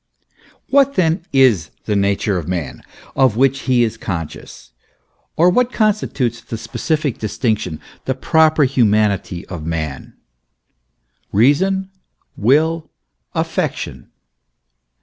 What, 0.71 0.95
then, 0.95 1.21
is 1.31 1.69
the 1.85 1.95
nature 1.95 2.39
of 2.39 2.47
man, 2.47 2.81
of 3.15 3.37
which 3.37 3.59
he 3.69 3.83
is 3.83 3.97
conscious, 3.97 4.71
or 5.35 5.51
what 5.51 5.71
constitutes 5.71 6.41
the 6.41 6.57
specific 6.57 7.19
distinction, 7.19 7.79
the 8.05 8.15
proper 8.15 8.63
humanity 8.63 9.45
of 9.45 9.63
man 9.63 10.13
?* 9.63 10.13
Reason, 11.41 11.87
Will, 12.35 12.89
Affection. 13.35 14.09